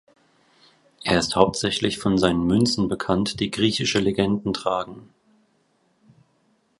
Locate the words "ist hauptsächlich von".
1.19-2.17